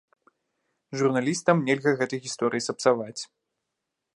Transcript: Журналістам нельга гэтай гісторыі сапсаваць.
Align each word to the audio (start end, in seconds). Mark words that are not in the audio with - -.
Журналістам 1.01 1.61
нельга 1.67 1.91
гэтай 1.99 2.19
гісторыі 2.25 2.65
сапсаваць. 2.69 3.19